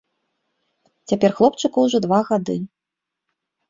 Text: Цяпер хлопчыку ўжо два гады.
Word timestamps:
Цяпер 1.13 1.37
хлопчыку 1.43 1.77
ўжо 1.87 1.97
два 2.09 2.19
гады. 2.35 2.61